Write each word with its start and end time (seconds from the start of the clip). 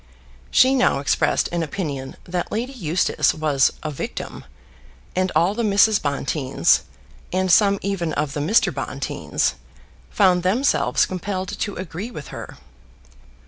She 0.49 0.73
now 0.73 0.97
expressed 0.97 1.47
an 1.51 1.61
opinion 1.61 2.15
that 2.23 2.51
Lady 2.51 2.73
Eustace 2.73 3.35
was 3.35 3.71
a 3.83 3.91
victim, 3.91 4.45
and 5.15 5.31
all 5.35 5.53
the 5.53 5.61
Mrs. 5.61 6.01
Bonteens, 6.01 6.79
with 7.31 7.51
some 7.51 7.77
even 7.83 8.11
of 8.13 8.33
the 8.33 8.39
Mr. 8.39 8.73
Bonteens, 8.73 9.53
found 10.09 10.41
themselves 10.41 11.05
compelled 11.05 11.49
to 11.59 11.75
agree 11.75 12.09
with 12.09 12.29
her. 12.29 12.57